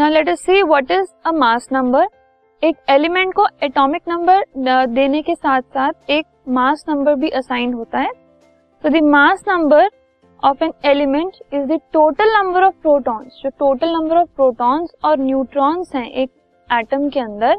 [0.00, 2.06] Now let us see what is a mass number
[2.62, 7.98] एक element को atomic number देने के साथ साथ एक मास नंबर भी असाइन होता
[7.98, 8.10] है।
[8.84, 9.88] तो the mass number
[10.42, 15.18] of an element is the total number of protons जो टोटल नंबर ऑफ़ प्रोटॉन्स और
[15.18, 16.30] न्यूट्रॉन्स हैं एक
[16.70, 17.56] एटम के अंदर।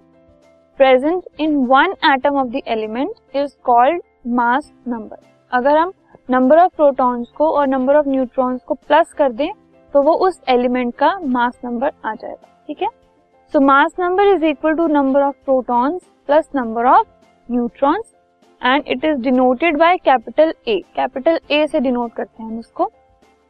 [0.80, 4.02] Present in one atom of the element is called
[4.40, 5.94] mass number अगर हम
[6.30, 9.50] नंबर ऑफ़ प्रोटॉन्स को और नंबर ऑफ़ न्यूट्रॉन्स को प्लस कर दें
[9.94, 12.88] तो वो उस एलिमेंट का मास नंबर आ जाएगा, ठीक है?
[13.54, 17.08] So mass number is equal to number of protons plus number of
[17.50, 18.14] neutrons
[18.62, 22.92] and it is denoted by capital A capital A से डिनोट करते हैं हम इसको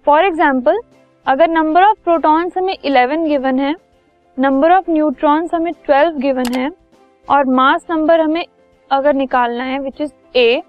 [0.05, 0.79] फॉर एग्ज़ाम्पल
[1.25, 3.75] अगर नंबर ऑफ़ प्रोटॉन्स हमें 11 गिवन है
[4.37, 6.69] नंबर ऑफ़ न्यूट्रॉन्स हमें 12 given है,
[7.27, 8.45] और मास नंबर हमें
[8.91, 10.61] अगर निकालना है which is A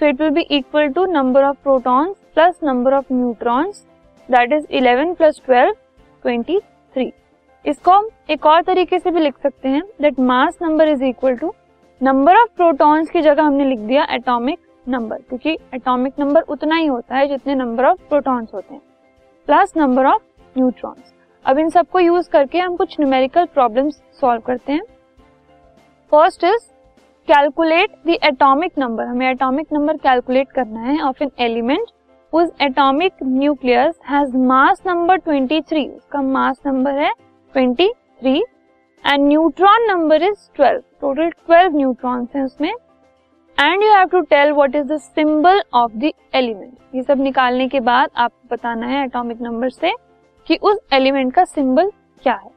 [0.00, 3.84] so it will be equal to number of protons plus number of neutrons
[4.28, 5.72] that is 11 प्लस 12
[6.24, 7.10] 23
[7.64, 11.36] इसको हम एक और तरीके से भी लिख सकते हैं that mass number is equal
[11.36, 11.52] to
[12.00, 16.86] number of protons की जगह हमने लिख दिया एटॉमिक नंबर क्योंकि एटॉमिक नंबर उतना ही
[16.86, 18.82] होता है जितने नंबर ऑफ़ प्रोटॉन्स होते हैं
[19.48, 20.22] प्लस नंबर ऑफ़
[20.56, 21.12] न्यूट्रॉन्स
[21.44, 24.82] अब इन सबको यूज़ करके हम कुछ न्यूमेरिकल प्रॉब्लम्स सॉल्व करते हैं।
[26.12, 26.64] First is
[27.28, 31.86] calculate the atomic number हमें एटॉमिक नंबर कैलकुलेट करना है of an element
[32.32, 37.10] whose atomic nucleus has mass number 23 उसका मास नंबर है
[37.54, 38.40] 23
[39.04, 42.72] and neutron number is 12 total 12 neutrons हैं उसमें.
[43.58, 47.68] And you have to tell what is the symbol of the element ये सब निकालने
[47.68, 49.94] के बाद आपको बताना है एटॉमिक नंबर से
[50.46, 51.90] कि उस एलिमेंट का सिंबल
[52.22, 52.50] क्या है.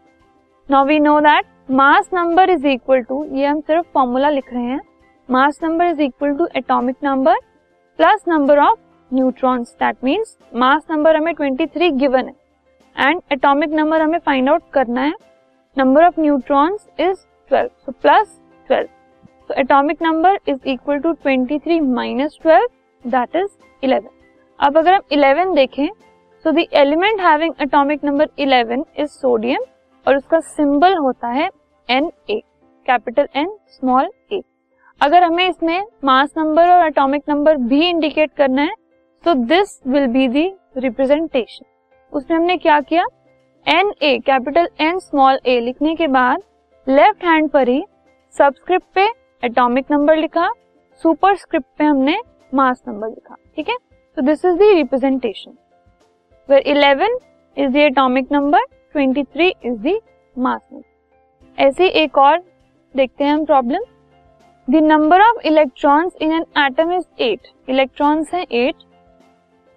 [0.70, 4.64] Now we know that mass number is equal to ये हम सिर्फ़ फॉर्मूला लिख रहे
[4.64, 4.82] हैं.
[5.30, 7.40] Mass number is equal to atomic number
[8.00, 8.78] plus number of
[9.14, 12.36] neutrons that means mass number हमें 23 गिवन है.
[12.96, 15.14] एंड एटॉमिक नंबर हमें फाइंड आउट करना है.
[15.78, 18.40] Number of neutrons is 12 so plus
[18.70, 18.88] 12
[19.48, 22.68] so, atomic number is equal to 23 minus 12
[23.14, 23.48] that is
[23.84, 24.08] 11
[24.60, 25.88] अब अगर हम 11 देखें,
[26.46, 29.66] so the element having atomic number 11 is sodium
[30.08, 31.50] और उसका सिंबल होता है
[31.90, 32.10] Na
[32.86, 34.42] capital N small a.
[35.02, 38.74] अगर हमें इसमें मास नंबर और एटॉमिक नंबर भी इंडिकेट करना है
[39.24, 41.66] तो this will be the representation
[42.14, 43.06] उसमें हमने क्या किया?
[43.66, 46.42] N a capital N small a लिखने के बाद
[46.88, 47.84] लेफ़्ट हैंड पर ही
[48.36, 49.08] सबस्क्रिप्ट पे
[49.44, 50.50] एटॉमिक नंबर लिखा
[51.04, 52.18] सुपर स्क्रिप्ट पे हमने
[52.52, 53.76] मास नंबर लिखा, ठीक है?
[54.18, 55.58] तो this is the representation
[56.50, 57.18] where 11
[57.58, 58.66] is the atomic number
[58.96, 60.00] 23 is the
[60.36, 62.38] mass number ऐसे एक और
[62.96, 63.84] देखते हैं हम problem
[64.68, 68.89] the number of electrons in an atom is eight electrons हैं एट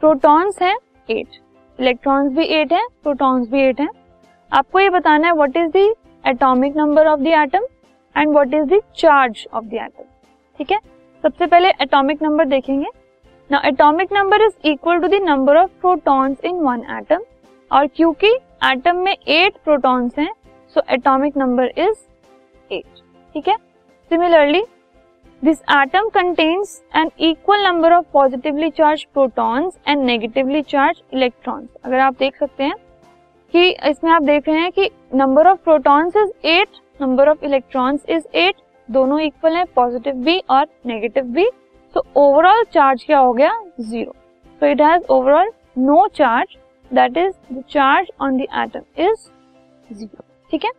[0.02, 0.74] प्रोटॉन्स हैं
[1.08, 1.36] एट।
[1.78, 3.88] इलेक्ट्रॉन्स भी एट हैं, प्रोटॉन्स भी एट हैं।
[4.52, 5.92] आपको ये बताना है what is the
[6.24, 7.66] atomic number of the atom
[8.16, 10.04] and what is the charge of the atom
[10.58, 10.78] ठीक है?
[11.24, 12.88] सबसे पहले एटॉमिक नंबर देखेंगे।
[13.50, 17.22] Now atomic number is equal to the number of protons in one atom
[17.70, 18.34] और क्योंकि
[18.64, 20.32] atom में eight protons हैं
[20.76, 22.04] so atomic number is
[22.70, 23.02] eight
[23.34, 23.56] ठीक है?
[24.10, 24.64] Similarly
[25.42, 31.98] this atom contains an equal number of positively charge protons and negatively charge electrons अगर
[31.98, 32.74] आप देख सकते हैं
[33.54, 38.04] कि इसमें आप देख रहे हैं कि number of protons is eight number of electrons
[38.08, 41.48] is eight दोनों इक्वल हैं पॉजिटिव भी और नेगेटिव भी।
[41.94, 43.52] सो ओवरऑल चार्ज क्या हो गया?
[43.80, 44.12] Zero
[44.60, 46.56] so it has overall no charge
[46.90, 49.26] that is the charge on the atom is
[49.90, 50.70] zero ठीक है?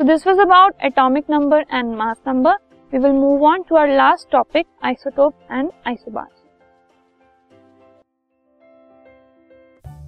[0.00, 2.56] So this was about atomic number and mass number
[2.92, 6.26] we will move on to our last topic isotope and isobar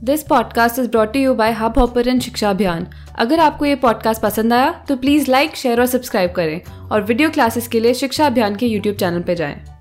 [0.05, 2.87] this podcast is brought you by Hubhopper and Shiksha Abhiyan
[3.19, 6.61] अगर आपको ये podcast पसंद आया तो please like share और subscribe करें
[6.93, 9.80] और video classes के लिए शिक्षा अभियान के यूट्यूब चैनल पर जाएँ।